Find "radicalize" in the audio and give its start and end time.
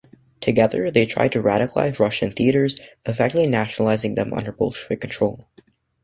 1.43-1.99